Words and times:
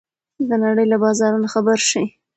د 0.49 0.51
نړۍ 0.63 0.85
له 0.91 0.97
بازارونو 1.03 1.47
خبر 1.53 1.77
شئ. 1.89 2.03